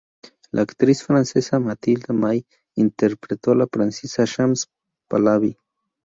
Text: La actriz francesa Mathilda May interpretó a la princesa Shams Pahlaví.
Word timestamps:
La 0.51 0.63
actriz 0.65 1.03
francesa 1.03 1.59
Mathilda 1.59 2.11
May 2.11 2.43
interpretó 2.75 3.51
a 3.51 3.55
la 3.55 3.67
princesa 3.67 4.25
Shams 4.25 4.67
Pahlaví. 5.07 5.55